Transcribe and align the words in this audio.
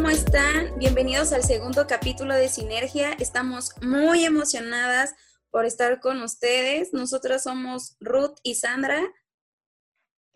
¿cómo 0.00 0.08
están? 0.08 0.78
Bienvenidos 0.78 1.30
al 1.34 1.42
segundo 1.42 1.86
capítulo 1.86 2.34
de 2.34 2.48
Sinergia. 2.48 3.12
Estamos 3.18 3.74
muy 3.82 4.24
emocionadas 4.24 5.14
por 5.50 5.66
estar 5.66 6.00
con 6.00 6.22
ustedes. 6.22 6.94
Nosotras 6.94 7.42
somos 7.42 7.98
Ruth 8.00 8.38
y 8.42 8.54
Sandra. 8.54 9.02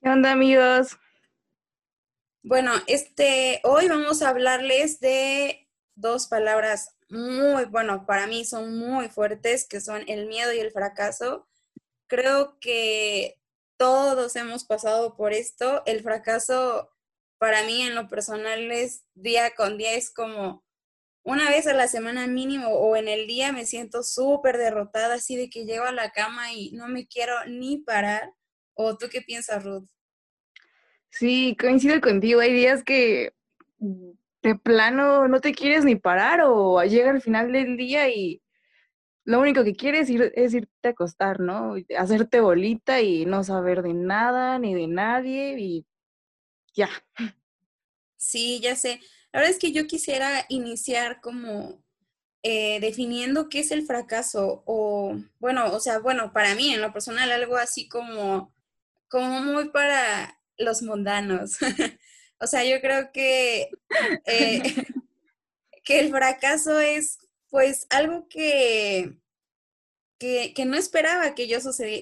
¿Qué 0.02 0.10
onda, 0.10 0.32
amigos? 0.32 0.98
Bueno, 2.42 2.72
este, 2.88 3.62
hoy 3.64 3.88
vamos 3.88 4.20
a 4.20 4.28
hablarles 4.28 5.00
de 5.00 5.66
dos 5.94 6.26
palabras 6.26 6.98
muy, 7.08 7.64
bueno, 7.64 8.04
para 8.04 8.26
mí 8.26 8.44
son 8.44 8.76
muy 8.76 9.08
fuertes, 9.08 9.66
que 9.66 9.80
son 9.80 10.04
el 10.08 10.26
miedo 10.26 10.52
y 10.52 10.58
el 10.58 10.72
fracaso. 10.72 11.48
Creo 12.06 12.58
que 12.60 13.40
todos 13.78 14.36
hemos 14.36 14.64
pasado 14.64 15.16
por 15.16 15.32
esto. 15.32 15.82
El 15.86 16.02
fracaso 16.02 16.93
para 17.38 17.64
mí 17.64 17.82
en 17.82 17.94
lo 17.94 18.08
personal 18.08 18.70
es 18.70 19.04
día 19.14 19.54
con 19.54 19.76
día, 19.78 19.94
es 19.94 20.12
como 20.12 20.64
una 21.24 21.48
vez 21.48 21.66
a 21.66 21.72
la 21.72 21.88
semana 21.88 22.26
mínimo 22.26 22.68
o 22.68 22.96
en 22.96 23.08
el 23.08 23.26
día 23.26 23.50
me 23.52 23.64
siento 23.64 24.02
súper 24.02 24.58
derrotada, 24.58 25.14
así 25.14 25.36
de 25.36 25.48
que 25.48 25.64
llego 25.64 25.84
a 25.84 25.92
la 25.92 26.10
cama 26.10 26.52
y 26.52 26.72
no 26.72 26.86
me 26.88 27.06
quiero 27.06 27.34
ni 27.46 27.78
parar. 27.78 28.30
¿O 28.74 28.96
tú 28.98 29.06
qué 29.10 29.22
piensas, 29.22 29.64
Ruth? 29.64 29.88
Sí, 31.10 31.56
coincido 31.58 32.00
contigo. 32.00 32.40
Hay 32.40 32.52
días 32.52 32.82
que 32.82 33.32
de 33.78 34.54
plano 34.56 35.28
no 35.28 35.40
te 35.40 35.54
quieres 35.54 35.84
ni 35.84 35.96
parar 35.96 36.40
o 36.42 36.82
llega 36.84 37.10
al 37.10 37.22
final 37.22 37.52
del 37.52 37.76
día 37.76 38.08
y 38.10 38.42
lo 39.24 39.40
único 39.40 39.64
que 39.64 39.74
quieres 39.74 40.10
ir, 40.10 40.32
es 40.34 40.52
irte 40.52 40.88
a 40.88 40.90
acostar, 40.90 41.40
¿no? 41.40 41.76
Hacerte 41.96 42.40
bolita 42.40 43.00
y 43.00 43.24
no 43.24 43.42
saber 43.42 43.82
de 43.82 43.94
nada 43.94 44.58
ni 44.58 44.74
de 44.74 44.86
nadie 44.86 45.58
y 45.58 45.86
ya. 46.74 46.90
Sí, 48.16 48.60
ya 48.60 48.76
sé. 48.76 49.00
La 49.32 49.40
verdad 49.40 49.54
es 49.54 49.58
que 49.58 49.72
yo 49.72 49.86
quisiera 49.86 50.46
iniciar 50.48 51.20
como 51.20 51.82
eh, 52.42 52.78
definiendo 52.80 53.48
qué 53.48 53.60
es 53.60 53.70
el 53.70 53.86
fracaso 53.86 54.62
o, 54.66 55.16
bueno, 55.38 55.72
o 55.72 55.80
sea, 55.80 55.98
bueno, 55.98 56.32
para 56.32 56.54
mí 56.54 56.74
en 56.74 56.82
lo 56.82 56.92
personal 56.92 57.32
algo 57.32 57.56
así 57.56 57.88
como, 57.88 58.52
como 59.08 59.40
muy 59.40 59.70
para 59.70 60.38
los 60.58 60.82
mundanos. 60.82 61.56
o 62.38 62.46
sea, 62.46 62.64
yo 62.64 62.80
creo 62.80 63.12
que, 63.12 63.70
eh, 64.26 64.62
que 65.84 66.00
el 66.00 66.10
fracaso 66.10 66.78
es 66.80 67.18
pues 67.48 67.86
algo 67.90 68.28
que, 68.28 69.16
que, 70.18 70.52
que 70.54 70.64
no 70.64 70.76
esperaba 70.76 71.34
que 71.34 71.46
yo 71.46 71.58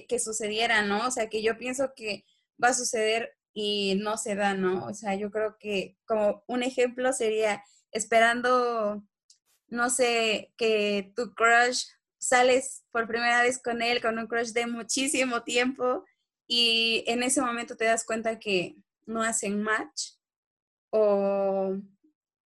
que 0.07 0.19
sucediera, 0.19 0.81
¿no? 0.81 1.07
O 1.07 1.11
sea, 1.11 1.29
que 1.29 1.41
yo 1.43 1.57
pienso 1.57 1.93
que 1.95 2.25
va 2.61 2.69
a 2.69 2.73
suceder 2.73 3.37
y 3.53 3.95
no 4.01 4.17
se 4.17 4.35
da, 4.35 4.55
¿no? 4.55 4.85
O 4.85 4.93
sea, 4.93 5.15
yo 5.15 5.31
creo 5.31 5.57
que 5.59 5.97
como 6.05 6.43
un 6.47 6.63
ejemplo 6.63 7.13
sería 7.13 7.63
esperando, 7.91 9.03
no 9.67 9.89
sé, 9.89 10.53
que 10.57 11.13
tu 11.15 11.33
crush 11.35 11.85
sales 12.17 12.83
por 12.91 13.07
primera 13.07 13.43
vez 13.43 13.61
con 13.61 13.81
él, 13.81 14.01
con 14.01 14.17
un 14.17 14.27
crush 14.27 14.51
de 14.51 14.65
muchísimo 14.65 15.43
tiempo 15.43 16.05
y 16.47 17.03
en 17.07 17.21
ese 17.23 17.41
momento 17.41 17.77
te 17.77 17.85
das 17.85 18.05
cuenta 18.05 18.39
que 18.39 18.75
no 19.05 19.21
hacen 19.21 19.61
match 19.61 20.13
o, 20.89 21.75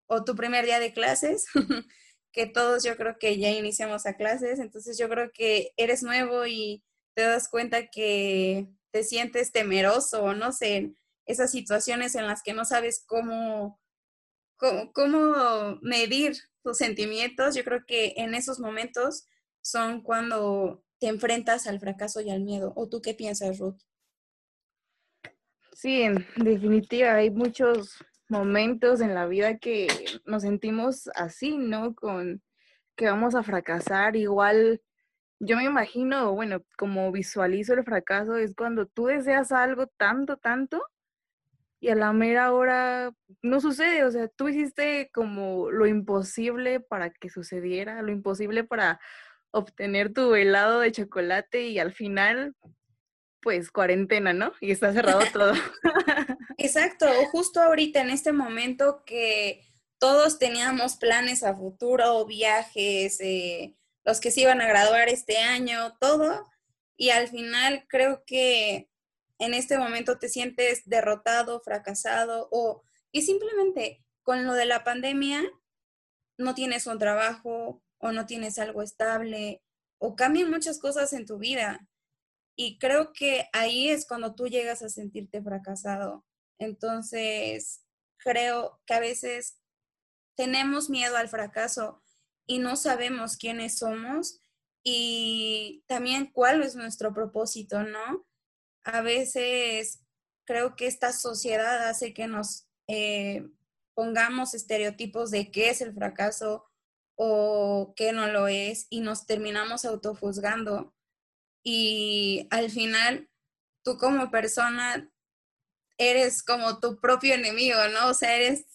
o 0.08 0.24
tu 0.24 0.36
primer 0.36 0.66
día 0.66 0.80
de 0.80 0.94
clases, 0.94 1.46
que 2.32 2.46
todos 2.46 2.84
yo 2.84 2.96
creo 2.98 3.18
que 3.18 3.38
ya 3.40 3.50
iniciamos 3.50 4.06
a 4.06 4.16
clases, 4.16 4.60
entonces 4.60 4.98
yo 4.98 5.10
creo 5.10 5.32
que 5.34 5.72
eres 5.78 6.04
nuevo 6.04 6.46
y 6.46 6.84
te 7.14 7.24
das 7.24 7.50
cuenta 7.50 7.88
que 7.88 8.68
te 8.92 9.04
sientes 9.04 9.52
temeroso, 9.52 10.34
no 10.34 10.52
sé, 10.52 10.94
esas 11.26 11.52
situaciones 11.52 12.16
en 12.16 12.28
las 12.28 12.44
que 12.44 12.54
no 12.54 12.66
sabes 12.66 13.04
cómo, 13.08 13.80
cómo, 14.58 15.80
medir 15.82 16.38
tus 16.64 16.78
sentimientos, 16.78 17.56
yo 17.56 17.64
creo 17.64 17.86
que 17.86 18.14
en 18.18 18.36
esos 18.36 18.60
momentos 18.60 19.28
son 19.62 20.02
cuando 20.02 20.84
te 21.00 21.08
enfrentas 21.08 21.68
al 21.68 21.80
fracaso 21.80 22.22
y 22.22 22.30
al 22.30 22.42
miedo. 22.42 22.74
¿O 22.76 22.88
tú 22.88 23.02
qué 23.02 23.14
piensas, 23.14 23.58
Ruth? 23.58 23.82
Sí, 25.74 26.04
en 26.04 26.26
definitiva, 26.36 27.16
hay 27.16 27.32
muchos 27.32 27.98
momentos 28.30 29.02
en 29.02 29.16
la 29.16 29.26
vida 29.26 29.58
que 29.58 29.88
nos 30.26 30.44
sentimos 30.44 31.10
así, 31.16 31.58
¿no? 31.58 31.96
Con 31.96 32.44
que 32.96 33.06
vamos 33.06 33.34
a 33.34 33.42
fracasar. 33.42 34.16
Igual 34.16 34.82
yo 35.44 35.58
me 35.58 35.64
imagino, 35.64 36.34
bueno, 36.34 36.64
como 36.78 37.12
visualizo 37.12 37.74
el 37.74 37.84
fracaso, 37.84 38.38
es 38.38 38.54
cuando 38.56 38.86
tú 38.86 39.08
deseas 39.08 39.52
algo 39.52 39.88
tanto, 39.88 40.38
tanto, 40.38 40.84
y 41.80 41.90
a 41.90 41.96
la 41.96 42.14
mera 42.14 42.54
hora 42.54 43.12
no 43.42 43.60
sucede, 43.60 44.06
o 44.06 44.12
sea, 44.12 44.28
tú 44.28 44.50
hiciste 44.50 45.10
como 45.12 45.72
lo 45.72 45.88
imposible 45.88 46.80
para 46.80 47.10
que 47.10 47.30
sucediera, 47.30 48.04
lo 48.04 48.12
imposible 48.12 48.64
para 48.64 49.00
obtener 49.50 50.14
tu 50.14 50.36
helado 50.36 50.82
de 50.82 50.92
chocolate 50.92 51.64
y 51.70 51.80
al 51.80 51.92
final, 51.92 52.56
pues 53.42 53.72
cuarentena, 53.72 54.34
¿no? 54.34 54.54
Y 54.62 54.70
está 54.70 54.94
cerrado 54.94 55.22
todo. 55.34 55.54
Exacto, 56.58 57.08
justo 57.32 57.60
ahorita 57.60 58.02
en 58.02 58.12
este 58.12 58.32
momento 58.32 59.02
que 59.08 59.66
todos 59.98 60.38
teníamos 60.38 60.98
planes 60.98 61.42
a 61.42 61.56
futuro, 61.56 62.28
viajes, 62.28 63.20
eh, 63.22 63.76
los 64.04 64.20
que 64.20 64.32
se 64.32 64.42
iban 64.42 64.62
a 64.62 64.68
graduar 64.68 65.10
este 65.10 65.38
año, 65.38 65.98
todo. 66.00 66.50
Y 66.98 67.10
al 67.10 67.28
final 67.28 67.86
creo 67.88 68.24
que 68.26 68.90
en 69.40 69.54
este 69.54 69.78
momento 69.78 70.20
te 70.20 70.30
sientes 70.30 70.84
derrotado, 70.86 71.62
fracasado 71.62 72.48
o 72.52 72.84
y 73.12 73.24
simplemente 73.24 74.04
con 74.24 74.46
lo 74.46 74.54
de 74.54 74.66
la 74.66 74.84
pandemia 74.84 75.44
no 76.38 76.56
tienes 76.56 76.88
un 76.88 77.00
trabajo 77.00 77.84
o 77.98 78.12
no 78.12 78.26
tienes 78.26 78.58
algo 78.60 78.82
estable 78.82 79.62
o 79.98 80.16
cambian 80.16 80.50
muchas 80.50 80.80
cosas 80.80 81.14
en 81.14 81.26
tu 81.26 81.38
vida. 81.38 81.88
Y 82.56 82.80
creo 82.80 83.14
que 83.14 83.48
ahí 83.54 83.90
es 83.90 84.08
cuando 84.08 84.36
tú 84.36 84.48
llegas 84.48 84.82
a 84.82 84.90
sentirte 84.90 85.42
fracasado. 85.42 86.26
Entonces, 86.58 87.84
creo 88.18 88.80
que 88.86 88.94
a 88.94 89.00
veces 89.00 89.60
tenemos 90.36 90.90
miedo 90.90 91.18
al 91.18 91.30
fracaso 91.30 92.02
y 92.48 92.60
no 92.60 92.76
sabemos 92.76 93.38
quiénes 93.38 93.78
somos 93.78 94.42
y 94.84 95.84
también 95.88 96.32
cuál 96.32 96.64
es 96.64 96.76
nuestro 96.76 97.14
propósito, 97.14 97.84
¿no? 97.84 98.26
A 98.84 99.02
veces 99.02 100.04
creo 100.46 100.76
que 100.76 100.88
esta 100.88 101.14
sociedad 101.14 101.88
hace 101.88 102.14
que 102.14 102.28
nos 102.28 102.68
eh, 102.88 103.48
pongamos 103.94 104.54
estereotipos 104.54 105.32
de 105.32 105.52
qué 105.52 105.70
es 105.70 105.82
el 105.82 105.94
fracaso 105.94 106.66
o 107.16 107.94
qué 107.96 108.12
no 108.14 108.28
lo 108.28 108.48
es 108.48 108.88
y 108.90 109.02
nos 109.02 109.26
terminamos 109.28 109.86
autojuzgando 109.86 110.94
y 111.64 112.48
al 112.50 112.72
final 112.72 113.30
tú 113.84 113.98
como 113.98 114.32
persona 114.32 115.12
eres 115.98 116.42
como 116.42 116.80
tu 116.80 117.00
propio 117.00 117.36
enemigo, 117.36 117.78
¿no? 117.94 118.10
O 118.10 118.14
sea, 118.14 118.36
eres 118.36 118.66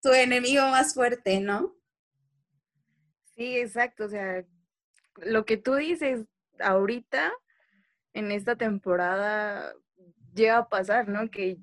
tu 0.00 0.10
enemigo 0.10 0.62
más 0.68 0.94
fuerte, 0.94 1.40
¿no? 1.40 1.77
Sí, 3.38 3.56
exacto. 3.58 4.06
O 4.06 4.08
sea, 4.08 4.44
lo 5.18 5.44
que 5.46 5.56
tú 5.58 5.74
dices 5.76 6.26
ahorita, 6.60 7.32
en 8.14 8.32
esta 8.32 8.56
temporada, 8.56 9.74
llega 10.34 10.58
a 10.58 10.68
pasar, 10.68 11.08
¿no? 11.08 11.30
Que 11.30 11.58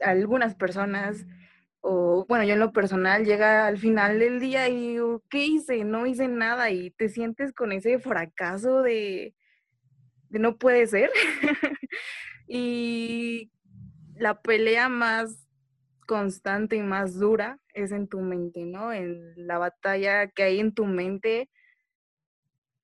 algunas 0.00 0.54
personas, 0.56 1.26
o 1.80 2.26
bueno, 2.28 2.44
yo 2.44 2.54
en 2.54 2.60
lo 2.60 2.72
personal, 2.72 3.24
llega 3.24 3.66
al 3.66 3.78
final 3.78 4.18
del 4.20 4.40
día 4.40 4.68
y 4.68 4.76
digo, 4.90 5.22
¿qué 5.30 5.46
hice? 5.46 5.84
No 5.84 6.06
hice 6.06 6.28
nada 6.28 6.70
y 6.70 6.90
te 6.92 7.08
sientes 7.08 7.52
con 7.54 7.72
ese 7.72 7.98
fracaso 8.00 8.82
de, 8.82 9.34
de 10.30 10.38
no 10.40 10.58
puede 10.58 10.86
ser. 10.86 11.10
y 12.48 13.50
la 14.16 14.40
pelea 14.42 14.88
más 14.88 15.43
constante 16.06 16.76
y 16.76 16.82
más 16.82 17.18
dura 17.18 17.58
es 17.74 17.92
en 17.92 18.08
tu 18.08 18.20
mente, 18.20 18.64
¿no? 18.64 18.92
En 18.92 19.34
la 19.36 19.58
batalla 19.58 20.28
que 20.28 20.42
hay 20.44 20.60
en 20.60 20.74
tu 20.74 20.86
mente, 20.86 21.50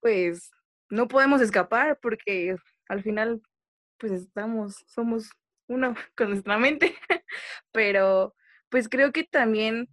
pues 0.01 0.51
no 0.89 1.09
podemos 1.09 1.41
escapar 1.41 1.99
porque 2.01 2.57
al 2.89 3.03
final, 3.03 3.41
pues 3.99 4.13
estamos, 4.13 4.85
somos 4.87 5.31
uno 5.69 5.95
con 6.17 6.31
nuestra 6.31 6.59
mente, 6.59 6.95
pero 7.73 8.35
pues 8.69 8.89
creo 8.89 9.13
que 9.13 9.25
también 9.25 9.89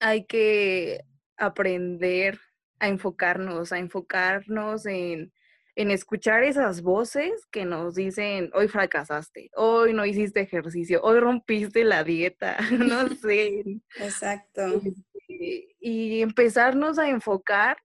hay 0.00 0.26
que 0.26 1.04
aprender 1.36 2.38
a 2.78 2.88
enfocarnos, 2.88 3.72
a 3.72 3.78
enfocarnos 3.78 4.86
en 4.86 5.32
en 5.76 5.90
escuchar 5.90 6.42
esas 6.42 6.82
voces 6.82 7.46
que 7.50 7.64
nos 7.64 7.94
dicen, 7.94 8.50
hoy 8.54 8.68
fracasaste, 8.68 9.50
hoy 9.54 9.92
no 9.92 10.04
hiciste 10.04 10.40
ejercicio, 10.40 11.00
hoy 11.02 11.20
rompiste 11.20 11.84
la 11.84 12.04
dieta, 12.04 12.56
no 12.72 13.08
sé. 13.22 13.64
Exacto. 13.96 14.80
Este, 14.84 15.76
y 15.80 16.22
empezarnos 16.22 16.98
a 16.98 17.08
enfocar 17.08 17.76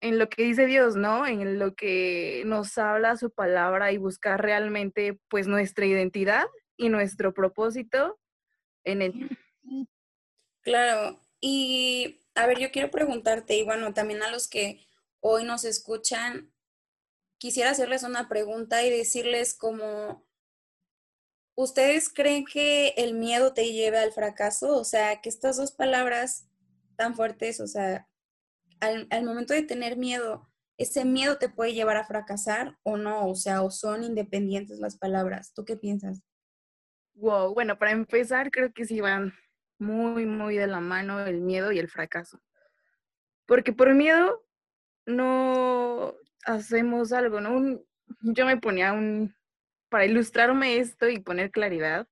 en 0.00 0.18
lo 0.18 0.28
que 0.28 0.42
dice 0.42 0.66
Dios, 0.66 0.96
¿no? 0.96 1.26
En 1.26 1.58
lo 1.58 1.74
que 1.74 2.42
nos 2.44 2.76
habla 2.76 3.16
su 3.16 3.30
palabra 3.30 3.92
y 3.92 3.98
buscar 3.98 4.42
realmente 4.42 5.18
pues 5.28 5.46
nuestra 5.46 5.86
identidad 5.86 6.46
y 6.76 6.88
nuestro 6.88 7.32
propósito 7.32 8.18
en 8.84 9.02
él. 9.02 9.38
Claro, 10.62 11.20
y 11.40 12.20
a 12.34 12.46
ver, 12.46 12.58
yo 12.58 12.70
quiero 12.70 12.90
preguntarte, 12.90 13.56
y 13.56 13.64
bueno, 13.64 13.94
también 13.94 14.22
a 14.22 14.30
los 14.30 14.48
que 14.48 14.86
hoy 15.20 15.44
nos 15.44 15.64
escuchan, 15.64 16.51
quisiera 17.42 17.70
hacerles 17.70 18.04
una 18.04 18.28
pregunta 18.28 18.84
y 18.84 18.90
decirles 18.90 19.52
como, 19.52 20.24
¿ustedes 21.56 22.08
creen 22.08 22.44
que 22.44 22.90
el 22.90 23.14
miedo 23.14 23.52
te 23.52 23.72
lleve 23.72 23.98
al 23.98 24.12
fracaso? 24.12 24.78
O 24.78 24.84
sea, 24.84 25.20
que 25.20 25.28
estas 25.28 25.56
dos 25.56 25.72
palabras 25.72 26.48
tan 26.94 27.16
fuertes, 27.16 27.58
o 27.58 27.66
sea, 27.66 28.08
al, 28.78 29.08
al 29.10 29.24
momento 29.24 29.54
de 29.54 29.64
tener 29.64 29.96
miedo, 29.96 30.48
¿ese 30.78 31.04
miedo 31.04 31.36
te 31.36 31.48
puede 31.48 31.74
llevar 31.74 31.96
a 31.96 32.06
fracasar 32.06 32.78
o 32.84 32.96
no? 32.96 33.26
O 33.26 33.34
sea, 33.34 33.62
o 33.62 33.72
son 33.72 34.04
independientes 34.04 34.78
las 34.78 34.96
palabras. 34.96 35.52
¿Tú 35.52 35.64
qué 35.64 35.76
piensas? 35.76 36.22
Wow, 37.14 37.54
bueno, 37.54 37.76
para 37.76 37.90
empezar, 37.90 38.52
creo 38.52 38.72
que 38.72 38.84
sí 38.84 39.00
van 39.00 39.34
muy, 39.80 40.26
muy 40.26 40.58
de 40.58 40.68
la 40.68 40.78
mano 40.78 41.18
el 41.26 41.40
miedo 41.40 41.72
y 41.72 41.80
el 41.80 41.88
fracaso. 41.88 42.40
Porque 43.46 43.72
por 43.72 43.92
miedo 43.94 44.46
no 45.06 46.14
hacemos 46.44 47.12
algo, 47.12 47.40
¿no? 47.40 47.80
yo 48.20 48.46
me 48.46 48.56
ponía 48.56 48.92
un, 48.92 49.34
para 49.88 50.04
ilustrarme 50.04 50.78
esto 50.78 51.08
y 51.08 51.18
poner 51.20 51.50
claridad, 51.50 52.06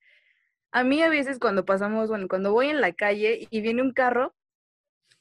a 0.73 0.85
mí 0.85 1.03
a 1.03 1.09
veces 1.09 1.39
cuando 1.39 1.65
pasamos, 1.65 2.09
bueno, 2.09 2.29
cuando 2.29 2.53
voy 2.53 2.69
en 2.69 2.81
la 2.81 2.93
calle 2.93 3.49
y 3.51 3.61
viene 3.61 3.83
un 3.83 3.93
carro, 3.93 4.35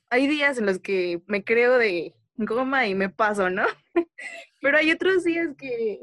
hay 0.09 0.27
días 0.27 0.57
en 0.57 0.65
los 0.65 0.79
que 0.79 1.21
me 1.27 1.43
creo 1.43 1.77
de 1.77 2.13
goma 2.37 2.87
y 2.87 2.95
me 2.95 3.09
paso, 3.09 3.49
¿no? 3.49 3.65
Pero 4.61 4.77
hay 4.77 4.91
otros 4.91 5.23
días 5.23 5.49
que, 5.57 6.01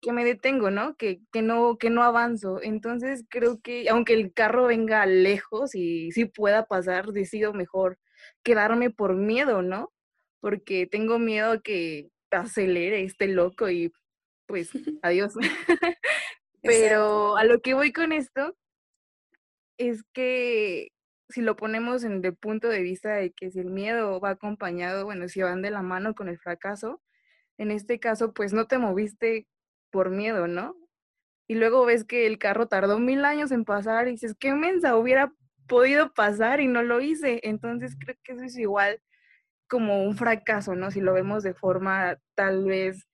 que 0.00 0.12
me 0.12 0.24
detengo, 0.24 0.70
¿no? 0.70 0.96
Que, 0.96 1.20
que 1.32 1.42
no, 1.42 1.78
que 1.78 1.90
no 1.90 2.02
avanzo. 2.02 2.60
Entonces 2.62 3.24
creo 3.28 3.60
que 3.60 3.88
aunque 3.88 4.14
el 4.14 4.32
carro 4.32 4.66
venga 4.66 5.04
lejos 5.06 5.74
y 5.74 6.12
sí 6.12 6.26
pueda 6.26 6.66
pasar, 6.66 7.08
decido 7.08 7.52
mejor 7.52 7.98
quedarme 8.42 8.90
por 8.90 9.14
miedo, 9.14 9.62
¿no? 9.62 9.92
Porque 10.40 10.86
tengo 10.86 11.18
miedo 11.18 11.62
que 11.62 12.10
acelere 12.38 13.02
este 13.04 13.28
loco 13.28 13.68
y 13.70 13.92
pues 14.46 14.70
adiós. 15.02 15.34
Pero 16.62 17.36
a 17.36 17.44
lo 17.44 17.60
que 17.60 17.74
voy 17.74 17.92
con 17.92 18.12
esto 18.12 18.56
es 19.78 20.02
que 20.12 20.92
si 21.30 21.42
lo 21.42 21.56
ponemos 21.56 22.04
en 22.04 22.24
el 22.24 22.36
punto 22.36 22.68
de 22.68 22.82
vista 22.82 23.14
de 23.14 23.32
que 23.32 23.50
si 23.50 23.60
el 23.60 23.70
miedo 23.70 24.20
va 24.20 24.30
acompañado, 24.30 25.04
bueno, 25.04 25.28
si 25.28 25.42
van 25.42 25.62
de 25.62 25.70
la 25.70 25.82
mano 25.82 26.14
con 26.14 26.28
el 26.28 26.38
fracaso, 26.38 27.00
en 27.56 27.70
este 27.70 28.00
caso, 28.00 28.34
pues 28.34 28.52
no 28.52 28.66
te 28.66 28.78
moviste 28.78 29.46
por 29.90 30.10
miedo, 30.10 30.48
¿no? 30.48 30.76
Y 31.48 31.54
luego 31.54 31.84
ves 31.84 32.04
que 32.04 32.26
el 32.26 32.38
carro 32.38 32.68
tardó 32.68 32.98
mil 32.98 33.24
años 33.24 33.52
en 33.52 33.64
pasar 33.64 34.08
y 34.08 34.12
dices, 34.12 34.34
qué 34.38 34.54
mensa, 34.54 34.96
hubiera 34.96 35.32
podido 35.66 36.12
pasar 36.12 36.60
y 36.60 36.68
no 36.68 36.82
lo 36.82 37.00
hice. 37.00 37.40
Entonces 37.42 37.96
creo 37.98 38.16
que 38.22 38.32
eso 38.32 38.44
es 38.44 38.58
igual 38.58 39.00
como 39.70 40.02
un 40.02 40.16
fracaso, 40.16 40.74
¿no? 40.74 40.90
Si 40.90 41.00
lo 41.00 41.14
vemos 41.14 41.44
de 41.44 41.54
forma 41.54 42.20
tal 42.34 42.64
vez 42.64 43.06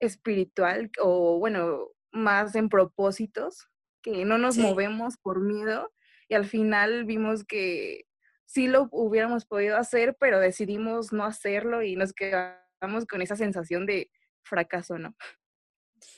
espiritual 0.00 0.90
o 1.00 1.38
bueno, 1.38 1.88
más 2.12 2.54
en 2.54 2.68
propósitos, 2.68 3.68
que 4.02 4.26
no 4.26 4.36
nos 4.36 4.58
movemos 4.58 5.16
por 5.16 5.40
miedo 5.40 5.92
y 6.28 6.34
al 6.34 6.44
final 6.44 7.06
vimos 7.06 7.42
que 7.44 8.04
sí 8.44 8.66
lo 8.68 8.88
hubiéramos 8.92 9.46
podido 9.46 9.78
hacer, 9.78 10.14
pero 10.20 10.38
decidimos 10.38 11.10
no 11.12 11.24
hacerlo 11.24 11.82
y 11.82 11.96
nos 11.96 12.12
quedamos 12.12 13.06
con 13.08 13.22
esa 13.22 13.34
sensación 13.34 13.86
de 13.86 14.10
fracaso, 14.42 14.98
¿no? 14.98 15.16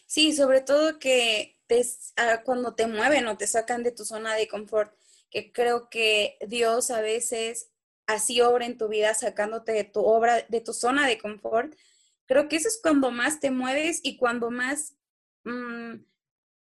Sí, 0.06 0.32
sobre 0.32 0.62
todo 0.62 0.98
que 0.98 1.60
ah, 2.16 2.42
cuando 2.44 2.74
te 2.74 2.88
mueven 2.88 3.28
o 3.28 3.36
te 3.36 3.46
sacan 3.46 3.84
de 3.84 3.92
tu 3.92 4.04
zona 4.04 4.34
de 4.34 4.48
confort, 4.48 4.92
que 5.30 5.52
creo 5.52 5.88
que 5.90 6.38
Dios 6.48 6.90
a 6.90 7.00
veces 7.00 7.70
así 8.06 8.40
obra 8.40 8.66
en 8.66 8.78
tu 8.78 8.88
vida 8.88 9.14
sacándote 9.14 9.72
de 9.72 9.84
tu 9.84 10.00
obra, 10.00 10.44
de 10.48 10.60
tu 10.60 10.72
zona 10.72 11.06
de 11.06 11.18
confort. 11.18 11.74
Creo 12.26 12.48
que 12.48 12.56
eso 12.56 12.68
es 12.68 12.80
cuando 12.82 13.10
más 13.10 13.40
te 13.40 13.50
mueves 13.50 14.00
y 14.02 14.16
cuando 14.16 14.50
más 14.50 14.96
mm, 15.44 15.96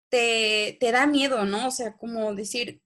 te, 0.08 0.76
te 0.80 0.92
da 0.92 1.06
miedo, 1.06 1.44
¿no? 1.44 1.68
O 1.68 1.70
sea, 1.70 1.96
como 1.96 2.34
decir, 2.34 2.82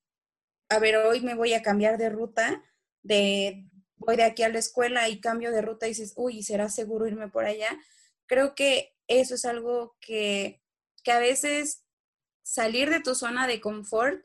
a 0.68 0.78
ver, 0.78 0.96
hoy 0.96 1.20
me 1.20 1.34
voy 1.34 1.54
a 1.54 1.62
cambiar 1.62 1.98
de 1.98 2.10
ruta, 2.10 2.62
de 3.02 3.68
voy 3.96 4.16
de 4.16 4.24
aquí 4.24 4.42
a 4.42 4.48
la 4.48 4.58
escuela 4.58 5.08
y 5.08 5.20
cambio 5.20 5.52
de 5.52 5.62
ruta 5.62 5.86
y 5.86 5.90
dices, 5.90 6.12
uy, 6.16 6.42
¿será 6.42 6.68
seguro 6.68 7.06
irme 7.06 7.28
por 7.28 7.44
allá? 7.44 7.78
Creo 8.26 8.54
que 8.54 8.94
eso 9.08 9.34
es 9.34 9.44
algo 9.44 9.96
que, 10.00 10.62
que 11.02 11.12
a 11.12 11.18
veces 11.18 11.84
salir 12.42 12.90
de 12.90 13.00
tu 13.00 13.14
zona 13.14 13.46
de 13.46 13.60
confort 13.60 14.24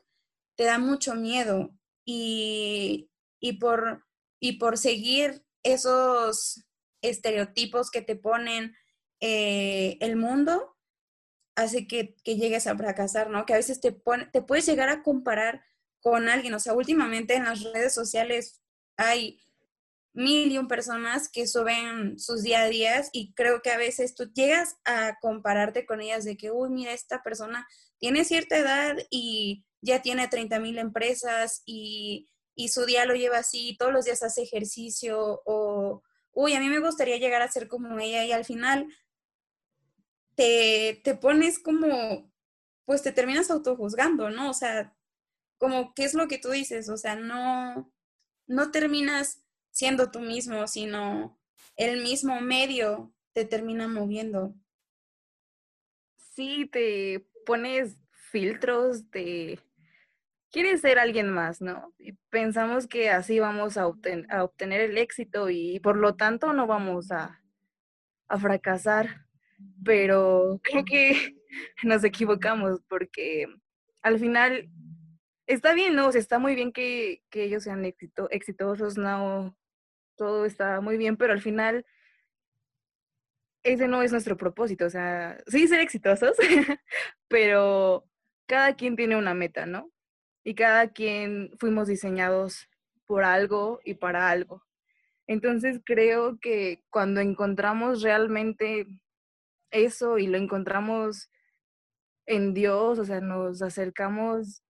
te 0.56 0.64
da 0.64 0.78
mucho 0.78 1.14
miedo 1.14 1.70
y, 2.04 3.10
y, 3.40 3.54
por, 3.54 4.04
y 4.42 4.54
por 4.54 4.76
seguir 4.76 5.44
esos 5.62 6.64
estereotipos 7.00 7.92
que 7.92 8.02
te 8.02 8.16
ponen 8.16 8.74
eh, 9.20 9.98
el 10.00 10.16
mundo, 10.16 10.76
hace 11.54 11.86
que, 11.86 12.16
que, 12.24 12.34
llegues 12.34 12.66
a 12.66 12.76
fracasar, 12.76 13.30
¿no? 13.30 13.46
Que 13.46 13.52
a 13.52 13.58
veces 13.58 13.80
te, 13.80 13.92
pone, 13.92 14.26
te 14.26 14.42
puedes 14.42 14.66
llegar 14.66 14.88
a 14.88 15.04
comparar 15.04 15.64
con 16.00 16.28
alguien. 16.28 16.54
O 16.54 16.58
sea, 16.58 16.72
últimamente 16.72 17.36
en 17.36 17.44
las 17.44 17.62
redes 17.62 17.94
sociales 17.94 18.60
hay 18.96 19.40
mil 20.12 20.50
y 20.50 20.58
un 20.58 20.66
personas 20.66 21.28
que 21.28 21.46
suben 21.46 22.18
sus 22.18 22.42
día 22.42 22.62
a 22.62 22.68
días 22.68 23.10
y 23.12 23.34
creo 23.34 23.62
que 23.62 23.70
a 23.70 23.78
veces 23.78 24.16
tú 24.16 24.28
llegas 24.34 24.74
a 24.84 25.18
compararte 25.20 25.86
con 25.86 26.00
ellas 26.00 26.24
de 26.24 26.36
que, 26.36 26.50
uy, 26.50 26.68
mira, 26.68 26.92
esta 26.92 27.22
persona 27.22 27.64
tiene 28.00 28.24
cierta 28.24 28.58
edad 28.58 28.96
y 29.08 29.64
ya 29.80 30.02
tiene 30.02 30.26
30 30.26 30.58
mil 30.58 30.78
empresas 30.78 31.62
y, 31.64 32.31
y, 32.54 32.68
su 32.68 32.84
día 32.86 33.06
lo 33.06 33.14
lleva 33.14 33.38
así, 33.38 33.76
todos 33.78 33.92
los 33.92 34.04
días 34.04 34.22
hace 34.22 34.42
ejercicio 34.42 35.42
o, 35.44 36.02
uy, 36.32 36.54
a 36.54 36.60
mí 36.60 36.68
me 36.68 36.80
gustaría 36.80 37.18
llegar 37.18 37.42
a 37.42 37.50
ser 37.50 37.68
como 37.68 37.98
ella 37.98 38.24
y 38.24 38.32
al 38.32 38.44
final 38.44 38.86
te, 40.34 41.00
te 41.04 41.14
pones 41.14 41.58
como, 41.58 42.32
pues 42.84 43.02
te 43.02 43.12
terminas 43.12 43.50
autojuzgando, 43.50 44.30
¿no? 44.30 44.50
O 44.50 44.54
sea, 44.54 44.94
como 45.58 45.94
qué 45.94 46.04
es 46.04 46.14
lo 46.14 46.28
que 46.28 46.38
tú 46.38 46.50
dices, 46.50 46.88
o 46.88 46.96
sea, 46.96 47.14
no, 47.16 47.92
no 48.46 48.70
terminas 48.70 49.42
siendo 49.70 50.10
tú 50.10 50.20
mismo, 50.20 50.66
sino 50.66 51.38
el 51.76 52.02
mismo 52.02 52.40
medio 52.40 53.14
te 53.32 53.44
termina 53.44 53.88
moviendo. 53.88 54.54
Sí, 56.16 56.68
te 56.70 57.26
pones 57.44 57.96
filtros 58.10 59.10
de 59.10 59.60
quieres 60.52 60.82
ser 60.82 60.98
alguien 60.98 61.30
más, 61.30 61.60
¿no? 61.60 61.92
Y 61.98 62.12
pensamos 62.30 62.86
que 62.86 63.10
así 63.10 63.40
vamos 63.40 63.76
a, 63.76 63.88
obtener 63.88 64.80
el 64.82 64.98
éxito 64.98 65.50
y 65.50 65.80
por 65.80 65.96
lo 65.96 66.14
tanto 66.14 66.52
no 66.52 66.66
vamos 66.66 67.10
a, 67.10 67.40
fracasar. 68.40 69.26
Pero 69.84 70.60
creo 70.62 70.84
que 70.84 71.36
nos 71.82 72.04
equivocamos 72.04 72.80
porque 72.88 73.46
al 74.02 74.18
final 74.18 74.70
está 75.46 75.74
bien, 75.74 75.94
¿no? 75.96 76.08
O 76.08 76.12
sea, 76.12 76.20
está 76.20 76.38
muy 76.38 76.54
bien 76.54 76.72
que, 76.72 77.22
ellos 77.32 77.64
sean 77.64 77.84
exitosos, 77.84 78.96
no, 78.96 79.56
todo 80.16 80.44
está 80.46 80.80
muy 80.80 80.96
bien, 80.96 81.16
pero 81.16 81.32
al 81.32 81.42
final 81.42 81.84
ese 83.64 83.86
no 83.86 84.02
es 84.02 84.12
nuestro 84.12 84.36
propósito, 84.36 84.86
o 84.86 84.90
sea, 84.90 85.38
sí 85.46 85.68
ser 85.68 85.80
exitosos, 85.80 86.36
pero 87.28 88.04
cada 88.46 88.74
quien 88.74 88.96
tiene 88.96 89.16
una 89.16 89.34
meta, 89.34 89.66
¿no? 89.66 89.91
Y 90.44 90.54
cada 90.54 90.88
quien 90.88 91.50
fuimos 91.58 91.88
diseñados 91.88 92.68
por 93.06 93.24
algo 93.24 93.80
y 93.84 93.94
para 93.94 94.30
algo. 94.30 94.62
Entonces 95.26 95.80
creo 95.84 96.38
que 96.40 96.82
cuando 96.90 97.20
encontramos 97.20 98.02
realmente 98.02 98.86
eso 99.70 100.18
y 100.18 100.26
lo 100.26 100.36
encontramos 100.36 101.30
en 102.26 102.54
Dios, 102.54 102.98
o 102.98 103.04
sea, 103.04 103.20
nos 103.20 103.62
acercamos 103.62 104.62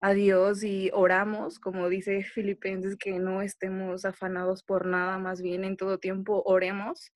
a 0.00 0.12
Dios 0.12 0.64
y 0.64 0.90
oramos, 0.92 1.58
como 1.58 1.88
dice 1.88 2.22
Filipenses, 2.22 2.96
que 2.96 3.18
no 3.18 3.42
estemos 3.42 4.04
afanados 4.04 4.62
por 4.62 4.86
nada, 4.86 5.18
más 5.18 5.42
bien 5.42 5.64
en 5.64 5.76
todo 5.76 5.98
tiempo 5.98 6.42
oremos, 6.46 7.12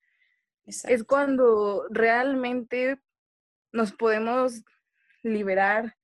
es 0.65 1.03
cuando 1.03 1.85
realmente 1.89 2.99
nos 3.71 3.91
podemos 3.91 4.63
liberar 5.23 5.95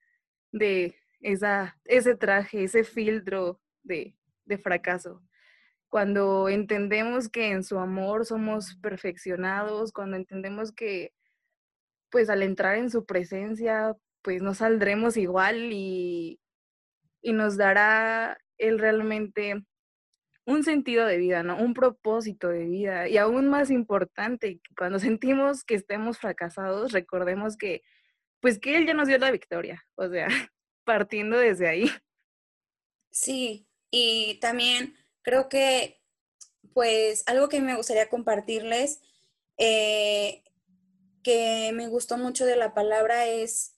de 0.51 0.95
esa, 1.21 1.77
ese 1.85 2.15
traje, 2.15 2.63
ese 2.63 2.83
filtro 2.83 3.59
de, 3.83 4.15
de 4.45 4.57
fracaso. 4.57 5.21
Cuando 5.89 6.49
entendemos 6.49 7.29
que 7.29 7.51
en 7.51 7.63
su 7.63 7.79
amor 7.79 8.25
somos 8.25 8.75
perfeccionados, 8.77 9.91
cuando 9.91 10.17
entendemos 10.17 10.71
que 10.71 11.13
pues 12.09 12.29
al 12.29 12.43
entrar 12.43 12.75
en 12.77 12.89
su 12.89 13.05
presencia, 13.05 13.95
pues 14.21 14.41
no 14.41 14.53
saldremos 14.53 15.15
igual 15.17 15.71
y 15.71 16.41
y 17.21 17.33
nos 17.33 17.57
dará 17.57 18.37
él 18.57 18.79
realmente 18.79 19.63
un 20.45 20.63
sentido 20.63 21.05
de 21.05 21.17
vida, 21.17 21.43
¿no? 21.43 21.57
Un 21.57 21.73
propósito 21.73 22.49
de 22.49 22.65
vida. 22.65 23.07
Y 23.07 23.17
aún 23.17 23.49
más 23.49 23.69
importante, 23.69 24.59
cuando 24.75 24.99
sentimos 24.99 25.63
que 25.63 25.75
estemos 25.75 26.17
fracasados, 26.17 26.91
recordemos 26.91 27.57
que, 27.57 27.83
pues 28.39 28.59
que 28.59 28.75
Él 28.77 28.87
ya 28.87 28.93
nos 28.93 29.07
dio 29.07 29.17
la 29.19 29.31
victoria, 29.31 29.83
o 29.95 30.09
sea, 30.09 30.27
partiendo 30.83 31.37
desde 31.37 31.67
ahí. 31.67 31.85
Sí, 33.09 33.67
Y 33.91 34.39
también 34.39 34.95
creo 35.21 35.49
que, 35.49 36.01
pues, 36.73 37.23
algo 37.27 37.49
que 37.49 37.59
me 37.59 37.75
gustaría 37.75 38.09
compartirles, 38.09 39.01
eh, 39.57 40.43
que 41.23 41.71
me 41.73 41.87
gustó 41.87 42.17
mucho 42.17 42.45
de 42.45 42.55
la 42.55 42.73
palabra 42.73 43.27
es 43.27 43.75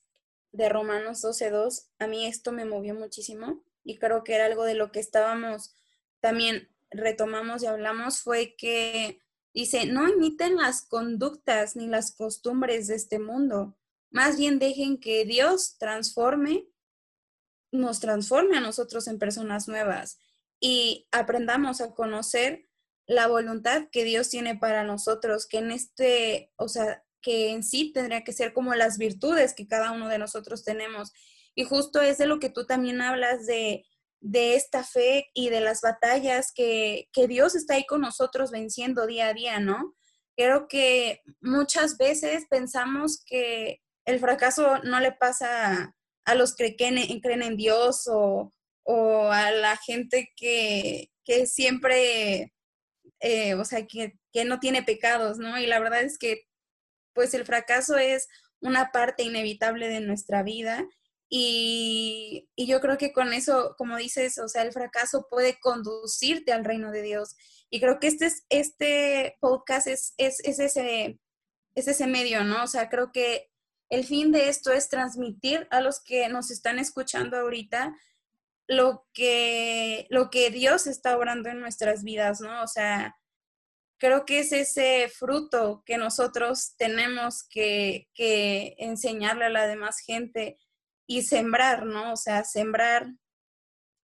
de 0.51 0.69
Romanos 0.69 1.21
12.2. 1.21 1.89
A 1.99 2.07
mí 2.07 2.25
esto 2.27 2.51
me 2.51 2.65
movió 2.65 2.93
muchísimo 2.93 3.63
y 3.83 3.97
creo 3.97 4.23
que 4.23 4.35
era 4.35 4.45
algo 4.45 4.65
de 4.65 4.75
lo 4.75 4.91
que 4.91 4.99
estábamos 4.99 5.75
también 6.23 6.69
retomamos 6.89 7.63
y 7.63 7.65
hablamos 7.65 8.21
fue 8.21 8.55
que 8.57 9.19
dice, 9.53 9.85
no 9.85 10.07
imiten 10.07 10.55
las 10.55 10.81
conductas 10.81 11.75
ni 11.75 11.87
las 11.87 12.15
costumbres 12.15 12.87
de 12.87 12.95
este 12.95 13.19
mundo, 13.19 13.75
más 14.09 14.37
bien 14.37 14.57
dejen 14.57 14.97
que 14.97 15.25
Dios 15.25 15.77
transforme, 15.77 16.65
nos 17.73 17.99
transforme 17.99 18.57
a 18.57 18.61
nosotros 18.61 19.07
en 19.07 19.19
personas 19.19 19.67
nuevas 19.67 20.19
y 20.59 21.07
aprendamos 21.11 21.81
a 21.81 21.93
conocer 21.93 22.69
la 23.05 23.27
voluntad 23.27 23.89
que 23.91 24.05
Dios 24.05 24.29
tiene 24.29 24.55
para 24.55 24.83
nosotros, 24.83 25.47
que 25.47 25.57
en 25.57 25.71
este, 25.71 26.51
o 26.55 26.69
sea, 26.69 27.03
que 27.21 27.49
en 27.49 27.63
sí 27.63 27.91
tendría 27.91 28.23
que 28.23 28.31
ser 28.31 28.53
como 28.53 28.75
las 28.75 28.97
virtudes 28.97 29.53
que 29.53 29.67
cada 29.67 29.91
uno 29.91 30.07
de 30.07 30.19
nosotros 30.19 30.63
tenemos. 30.63 31.11
Y 31.55 31.65
justo 31.65 31.99
es 32.01 32.17
de 32.17 32.27
lo 32.27 32.39
que 32.39 32.49
tú 32.49 32.65
también 32.65 33.01
hablas 33.01 33.45
de, 33.45 33.85
de 34.21 34.55
esta 34.55 34.83
fe 34.83 35.29
y 35.33 35.49
de 35.49 35.59
las 35.59 35.81
batallas 35.81 36.53
que, 36.53 37.09
que 37.11 37.27
Dios 37.27 37.55
está 37.55 37.73
ahí 37.73 37.85
con 37.85 38.01
nosotros 38.01 38.51
venciendo 38.51 39.07
día 39.07 39.29
a 39.29 39.33
día, 39.33 39.59
¿no? 39.59 39.95
Creo 40.37 40.67
que 40.67 41.21
muchas 41.41 41.97
veces 41.97 42.45
pensamos 42.49 43.23
que 43.25 43.81
el 44.05 44.19
fracaso 44.19 44.79
no 44.83 44.99
le 44.99 45.11
pasa 45.11 45.95
a 46.25 46.35
los 46.35 46.55
que 46.55 46.75
creen, 46.75 47.19
creen 47.21 47.43
en 47.43 47.57
Dios 47.57 48.07
o, 48.07 48.51
o, 48.83 49.31
a 49.31 49.51
la 49.51 49.77
gente 49.77 50.31
que, 50.35 51.11
que 51.25 51.47
siempre, 51.47 52.53
eh, 53.19 53.55
o 53.55 53.65
sea, 53.65 53.85
que, 53.87 54.13
que, 54.31 54.45
no 54.45 54.59
tiene 54.59 54.83
pecados, 54.83 55.37
¿no? 55.37 55.59
Y 55.59 55.65
la 55.65 55.79
verdad 55.79 56.01
es 56.03 56.17
que, 56.17 56.43
pues 57.13 57.33
el 57.33 57.45
fracaso 57.45 57.97
es 57.97 58.27
una 58.59 58.91
parte 58.91 59.23
inevitable 59.23 59.87
de 59.87 60.01
nuestra 60.01 60.43
vida 60.43 60.85
y, 61.29 62.47
y, 62.55 62.67
yo 62.67 62.79
creo 62.79 62.97
que 62.99 63.11
con 63.11 63.33
eso, 63.33 63.75
como 63.77 63.97
dices, 63.97 64.37
o 64.37 64.47
sea, 64.47 64.61
el 64.61 64.71
fracaso 64.71 65.25
puede 65.29 65.59
conducirte 65.59 66.51
al 66.51 66.63
reino 66.63 66.91
de 66.91 67.01
Dios. 67.01 67.35
Y 67.71 67.79
creo 67.79 67.99
que 67.99 68.05
este, 68.07 68.27
es, 68.27 68.45
este 68.49 69.37
podcast 69.39 69.87
es, 69.87 70.13
es, 70.17 70.39
es, 70.43 70.59
ese, 70.59 71.19
es 71.73 71.87
ese 71.87 72.05
medio, 72.05 72.43
¿no? 72.43 72.63
O 72.63 72.67
sea, 72.67 72.87
creo 72.87 73.11
que 73.11 73.49
el 73.93 74.05
fin 74.05 74.31
de 74.31 74.49
esto 74.49 74.71
es 74.71 74.89
transmitir 74.89 75.67
a 75.69 75.79
los 75.79 76.01
que 76.01 76.27
nos 76.27 76.49
están 76.49 76.79
escuchando 76.79 77.37
ahorita 77.37 77.95
lo 78.67 79.05
que, 79.13 80.07
lo 80.09 80.31
que 80.31 80.49
Dios 80.49 80.87
está 80.87 81.15
obrando 81.15 81.49
en 81.49 81.59
nuestras 81.59 82.03
vidas, 82.03 82.41
¿no? 82.41 82.63
O 82.63 82.67
sea, 82.67 83.15
creo 83.99 84.25
que 84.25 84.39
es 84.39 84.51
ese 84.51 85.09
fruto 85.09 85.83
que 85.85 85.97
nosotros 85.97 86.73
tenemos 86.75 87.43
que, 87.43 88.09
que 88.15 88.75
enseñarle 88.79 89.45
a 89.45 89.51
la 89.51 89.67
demás 89.67 89.99
gente 89.99 90.57
y 91.05 91.21
sembrar, 91.21 91.85
¿no? 91.85 92.13
O 92.13 92.17
sea, 92.17 92.45
sembrar 92.45 93.13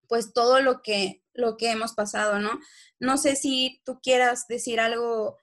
pues 0.08 0.34
todo 0.34 0.62
lo 0.62 0.84
que, 0.84 1.24
lo 1.34 1.58
que 1.58 1.72
hemos 1.72 1.94
pasado, 1.94 2.38
¿no? 2.38 2.60
No 3.00 3.18
sé 3.18 3.36
si 3.36 3.82
tú 3.86 4.00
quieras 4.04 4.46
decir 4.48 4.80
algo, 4.80 5.40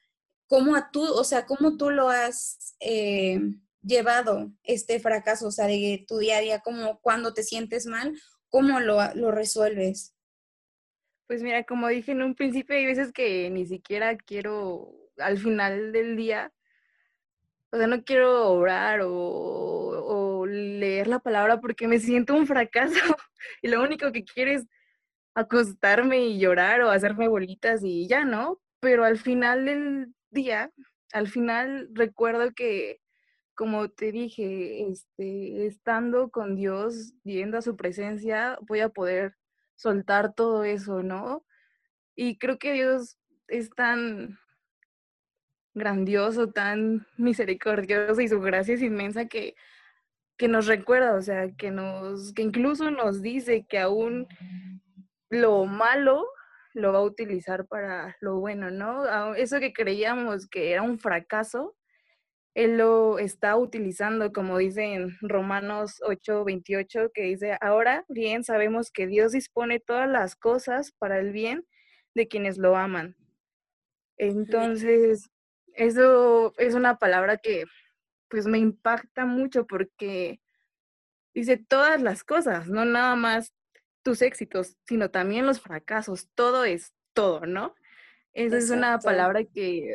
cómo 0.46 0.76
a 0.76 0.92
tú, 0.92 1.02
o 1.02 1.24
sea, 1.24 1.46
cómo 1.46 1.76
tú 1.76 1.90
lo 1.90 2.10
has... 2.10 2.76
Eh, 2.78 3.40
llevado 3.86 4.50
este 4.64 5.00
fracaso, 5.00 5.48
o 5.48 5.50
sea, 5.50 5.66
de 5.66 6.04
tu 6.06 6.18
día 6.18 6.38
a 6.38 6.40
día, 6.40 6.60
como 6.60 7.00
cuando 7.00 7.32
te 7.32 7.42
sientes 7.42 7.86
mal, 7.86 8.18
¿cómo 8.48 8.80
lo, 8.80 8.98
lo 9.14 9.30
resuelves? 9.30 10.14
Pues 11.26 11.42
mira, 11.42 11.64
como 11.64 11.88
dije 11.88 12.12
en 12.12 12.22
un 12.22 12.34
principio, 12.34 12.76
hay 12.76 12.86
veces 12.86 13.12
que 13.12 13.50
ni 13.50 13.66
siquiera 13.66 14.16
quiero 14.16 14.92
al 15.18 15.38
final 15.38 15.92
del 15.92 16.16
día, 16.16 16.52
o 17.70 17.76
sea, 17.76 17.86
no 17.86 18.04
quiero 18.04 18.52
orar 18.52 19.00
o, 19.04 20.46
leer 20.48 21.08
la 21.08 21.18
palabra 21.18 21.60
porque 21.60 21.88
me 21.88 21.98
siento 21.98 22.34
un 22.34 22.46
fracaso 22.46 22.94
y 23.62 23.68
lo 23.68 23.82
único 23.82 24.12
que 24.12 24.24
quiero 24.24 24.52
es 24.52 24.64
acostarme 25.34 26.20
y 26.20 26.38
llorar 26.38 26.82
o 26.82 26.90
hacerme 26.90 27.26
bolitas 27.26 27.82
y 27.82 28.06
ya, 28.06 28.24
¿no? 28.24 28.60
Pero 28.80 29.04
al 29.04 29.18
final 29.18 29.66
del 29.66 30.14
día, 30.30 30.70
al 31.12 31.26
final 31.26 31.88
recuerdo 31.92 32.52
que 32.54 33.00
como 33.56 33.88
te 33.88 34.12
dije, 34.12 34.86
este, 34.88 35.66
estando 35.66 36.30
con 36.30 36.54
Dios, 36.54 37.14
yendo 37.24 37.58
a 37.58 37.62
su 37.62 37.74
presencia, 37.76 38.58
voy 38.68 38.80
a 38.80 38.90
poder 38.90 39.34
soltar 39.74 40.34
todo 40.34 40.62
eso, 40.62 41.02
¿no? 41.02 41.44
Y 42.14 42.38
creo 42.38 42.58
que 42.58 42.74
Dios 42.74 43.18
es 43.48 43.70
tan 43.70 44.38
grandioso, 45.74 46.52
tan 46.52 47.06
misericordioso 47.16 48.20
y 48.20 48.28
su 48.28 48.40
gracia 48.40 48.74
es 48.74 48.82
inmensa 48.82 49.26
que, 49.26 49.54
que 50.36 50.48
nos 50.48 50.66
recuerda, 50.66 51.14
o 51.14 51.22
sea, 51.22 51.50
que 51.56 51.70
nos, 51.70 52.32
que 52.34 52.42
incluso 52.42 52.90
nos 52.90 53.22
dice 53.22 53.66
que 53.68 53.78
aún 53.78 54.26
lo 55.30 55.64
malo 55.64 56.26
lo 56.74 56.92
va 56.92 56.98
a 56.98 57.02
utilizar 57.02 57.66
para 57.66 58.16
lo 58.20 58.38
bueno, 58.38 58.70
¿no? 58.70 59.34
Eso 59.34 59.60
que 59.60 59.72
creíamos 59.72 60.46
que 60.46 60.72
era 60.72 60.82
un 60.82 60.98
fracaso, 60.98 61.74
él 62.56 62.78
lo 62.78 63.18
está 63.18 63.54
utilizando, 63.54 64.32
como 64.32 64.56
dice 64.56 64.94
en 64.94 65.18
Romanos 65.20 66.00
8, 66.02 66.42
28, 66.42 67.10
que 67.12 67.24
dice, 67.24 67.58
ahora 67.60 68.06
bien 68.08 68.44
sabemos 68.44 68.90
que 68.90 69.06
Dios 69.06 69.32
dispone 69.32 69.78
todas 69.78 70.08
las 70.08 70.36
cosas 70.36 70.92
para 70.92 71.18
el 71.18 71.32
bien 71.32 71.66
de 72.14 72.28
quienes 72.28 72.56
lo 72.56 72.74
aman. 72.74 73.14
Entonces, 74.16 75.28
eso 75.74 76.54
es 76.56 76.72
una 76.72 76.96
palabra 76.96 77.36
que 77.36 77.66
pues 78.30 78.46
me 78.46 78.56
impacta 78.56 79.26
mucho 79.26 79.66
porque 79.66 80.40
dice 81.34 81.58
todas 81.58 82.00
las 82.00 82.24
cosas, 82.24 82.68
no 82.68 82.86
nada 82.86 83.16
más 83.16 83.52
tus 84.02 84.22
éxitos, 84.22 84.78
sino 84.86 85.10
también 85.10 85.44
los 85.44 85.60
fracasos, 85.60 86.30
todo 86.34 86.64
es 86.64 86.94
todo, 87.12 87.44
¿no? 87.44 87.74
Esa 88.32 88.56
es 88.56 88.70
una 88.70 88.98
palabra 88.98 89.44
que 89.44 89.94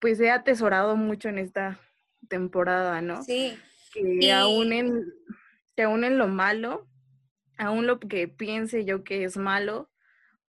pues 0.00 0.20
he 0.20 0.30
atesorado 0.30 0.96
mucho 0.96 1.28
en 1.28 1.38
esta 1.38 1.80
temporada, 2.28 3.00
¿no? 3.00 3.22
Sí. 3.22 3.58
Que 3.92 4.32
aún 4.32 4.72
en, 4.72 5.04
que 5.76 5.82
aún 5.82 6.04
en 6.04 6.18
lo 6.18 6.28
malo, 6.28 6.86
aún 7.56 7.86
lo 7.86 7.98
que 7.98 8.28
piense 8.28 8.84
yo 8.84 9.02
que 9.02 9.24
es 9.24 9.36
malo 9.36 9.90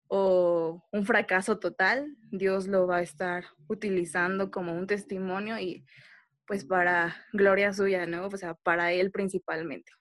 o 0.08 0.84
un 0.92 1.06
fracaso 1.06 1.60
total, 1.60 2.18
Dios 2.32 2.68
lo 2.68 2.88
va 2.88 2.98
a 2.98 3.02
estar 3.02 3.46
utilizando 3.68 4.52
como 4.52 4.74
un 4.74 4.88
testimonio 4.88 5.60
y 5.60 5.86
pues 6.46 6.66
para 6.66 7.16
gloria 7.32 7.74
suya, 7.74 8.08
¿no? 8.08 8.26
O 8.26 8.38
sea, 8.38 8.56
para 8.56 8.92
Él 8.92 9.12
principalmente. 9.12 9.92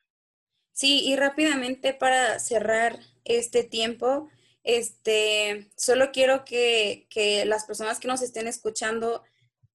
Sí, 0.73 1.02
y 1.05 1.17
rápidamente 1.17 1.93
para 1.93 2.38
cerrar 2.38 2.99
este 3.25 3.64
tiempo, 3.64 4.31
este, 4.62 5.71
solo 5.76 6.11
quiero 6.12 6.45
que, 6.45 7.07
que 7.11 7.45
las 7.45 7.64
personas 7.67 7.99
que 7.99 8.09
nos 8.09 8.23
estén 8.23 8.47
escuchando 8.47 9.23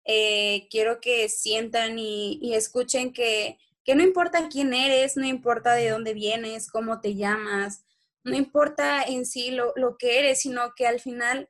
eh, 0.05 0.69
quiero 0.71 1.01
que 1.01 1.29
sientan 1.29 1.99
y, 1.99 2.55
escuchen 2.55 3.13
que, 3.13 3.59
que, 3.85 3.95
no 3.95 4.03
importa 4.03 4.49
quién 4.49 4.75
eres, 4.75 5.17
no 5.17 5.27
importa 5.27 5.75
de 5.75 5.91
dónde 5.91 6.15
vienes, 6.15 6.71
cómo 6.71 7.01
te 7.01 7.15
llamas, 7.15 7.85
no 8.25 8.37
importa 8.37 9.03
en 9.03 9.27
sí 9.27 9.51
lo, 9.51 9.73
lo, 9.77 9.97
que 9.97 10.19
eres, 10.19 10.41
sino 10.41 10.75
que 10.77 10.87
al 10.87 11.01
final 11.01 11.49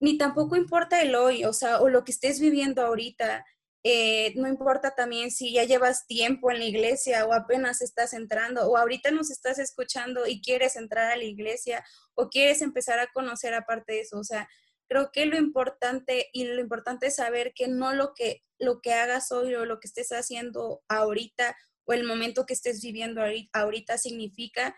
ni 0.00 0.18
tampoco 0.18 0.56
importa 0.56 1.00
el 1.00 1.14
hoy, 1.14 1.44
o 1.44 1.52
sea, 1.52 1.80
o 1.80 1.88
lo 1.88 2.04
que 2.04 2.10
estés 2.12 2.40
viviendo 2.40 2.82
ahorita. 2.82 3.44
Eh, 3.84 4.32
no 4.36 4.46
importa 4.48 4.94
también 4.94 5.30
si 5.32 5.52
ya 5.52 5.64
llevas 5.64 6.06
tiempo 6.06 6.50
en 6.50 6.60
la 6.60 6.64
iglesia 6.64 7.24
o 7.26 7.32
apenas 7.32 7.82
estás 7.82 8.12
entrando 8.12 8.68
o 8.68 8.76
ahorita 8.76 9.10
nos 9.10 9.30
estás 9.30 9.58
escuchando 9.58 10.26
y 10.26 10.40
quieres 10.40 10.76
entrar 10.76 11.10
a 11.10 11.16
la 11.16 11.24
iglesia 11.24 11.84
o 12.14 12.28
quieres 12.28 12.62
empezar 12.62 13.00
a 13.00 13.08
conocer 13.08 13.54
aparte 13.54 13.94
de 13.94 14.00
eso. 14.00 14.18
O 14.18 14.24
sea, 14.24 14.48
creo 14.92 15.10
que 15.10 15.24
lo 15.24 15.38
importante 15.38 16.28
y 16.34 16.44
lo 16.44 16.60
importante 16.60 17.06
es 17.06 17.16
saber 17.16 17.54
que 17.54 17.66
no 17.66 17.94
lo 17.94 18.12
que, 18.12 18.42
lo 18.58 18.82
que 18.82 18.92
hagas 18.92 19.32
hoy 19.32 19.54
o 19.54 19.64
lo 19.64 19.80
que 19.80 19.88
estés 19.88 20.10
haciendo 20.10 20.82
ahorita 20.86 21.56
o 21.84 21.94
el 21.94 22.04
momento 22.04 22.44
que 22.44 22.52
estés 22.52 22.82
viviendo 22.82 23.22
ahorita 23.54 23.96
significa 23.96 24.76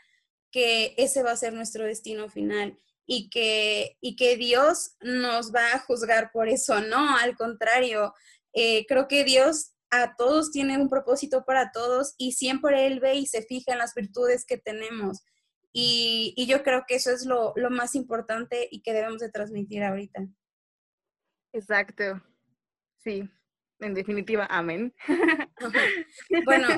que 0.52 0.94
ese 0.98 1.24
va 1.24 1.32
a 1.32 1.36
ser 1.36 1.52
nuestro 1.52 1.84
destino 1.84 2.28
final 2.28 2.78
y 3.06 3.28
que, 3.28 3.98
y 4.00 4.14
que 4.14 4.36
Dios 4.36 4.92
nos 5.00 5.52
va 5.52 5.72
a 5.72 5.80
juzgar 5.80 6.30
por 6.32 6.48
eso. 6.48 6.80
No, 6.80 7.18
al 7.18 7.36
contrario, 7.36 8.14
eh, 8.52 8.86
creo 8.86 9.08
que 9.08 9.24
Dios 9.24 9.72
a 9.90 10.14
todos 10.14 10.52
tiene 10.52 10.78
un 10.78 10.88
propósito 10.88 11.44
para 11.44 11.72
todos 11.72 12.14
y 12.18 12.32
siempre 12.32 12.86
Él 12.86 13.00
ve 13.00 13.16
y 13.16 13.26
se 13.26 13.42
fija 13.42 13.72
en 13.72 13.78
las 13.78 13.94
virtudes 13.94 14.46
que 14.46 14.58
tenemos. 14.58 15.24
Y, 15.76 16.46
yo 16.46 16.62
creo 16.62 16.84
que 16.86 16.94
eso 16.94 17.10
es 17.10 17.26
lo, 17.26 17.52
más 17.68 17.96
importante 17.96 18.68
y 18.70 18.80
que 18.80 18.92
debemos 18.92 19.18
de 19.18 19.28
transmitir 19.28 19.82
ahorita. 19.82 20.24
Exacto. 21.52 22.22
Sí, 23.02 23.28
en 23.80 23.94
definitiva, 23.94 24.46
amén. 24.48 24.94
Bueno, 26.44 26.68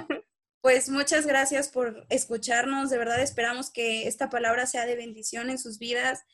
pues 0.63 0.89
muchas 0.89 1.27
gracias 1.27 1.69
por 1.69 2.07
escucharnos. 2.09 2.89
De 2.89 2.97
verdad 2.97 3.21
esperamos 3.21 3.71
que 3.71 4.09
esta 4.09 4.31
palabra 4.31 4.67
sea 4.67 4.87
de 4.87 4.97
bendición 4.97 5.51
en 5.51 5.59
sus 5.59 5.79
vidas 5.79 6.25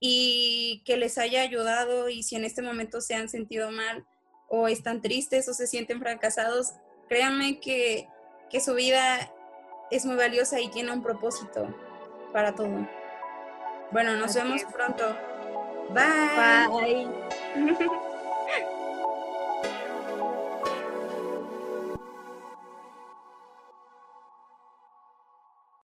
y 0.00 0.82
que 0.84 0.96
les 0.96 1.16
haya 1.16 1.42
ayudado 1.42 2.08
y 2.08 2.24
si 2.24 2.34
en 2.34 2.44
este 2.44 2.62
momento 2.62 3.00
se 3.00 3.14
han 3.14 3.28
sentido 3.28 3.70
mal 3.70 4.04
o 4.48 4.66
están 4.66 5.00
tristes 5.00 5.48
o 5.48 5.54
se 5.54 5.68
sienten 5.68 6.00
fracasados, 6.00 6.72
créanme 7.08 7.60
que, 7.60 8.08
que 8.50 8.60
su 8.60 8.74
vida 8.74 9.32
es 9.90 10.04
muy 10.04 10.16
valiosa 10.16 10.60
y 10.60 10.70
tiene 10.70 10.92
un 10.92 11.02
propósito 11.02 11.72
para 12.32 12.54
todo. 12.54 12.86
Bueno, 13.90 14.16
nos 14.16 14.34
vemos 14.34 14.64
pronto. 14.64 15.16
Bye. 15.90 16.68
Bye. 16.68 18.00